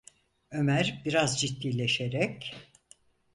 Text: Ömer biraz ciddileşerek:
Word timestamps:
Ömer 0.51 1.01
biraz 1.05 1.37
ciddileşerek: 1.39 2.53